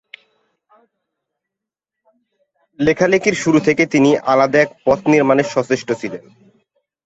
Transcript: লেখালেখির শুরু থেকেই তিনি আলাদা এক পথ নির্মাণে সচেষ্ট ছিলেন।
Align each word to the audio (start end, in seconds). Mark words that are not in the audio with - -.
লেখালেখির 2.79 3.35
শুরু 3.35 3.59
থেকেই 3.59 3.91
তিনি 3.93 4.09
আলাদা 4.31 4.57
এক 4.61 4.69
পথ 4.85 4.99
নির্মাণে 5.07 5.43
সচেষ্ট 5.53 5.89
ছিলেন। 6.01 6.23